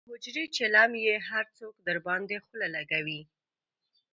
[0.05, 3.21] د حجرې چیلم یې هر څوک درباندې خله لکوي.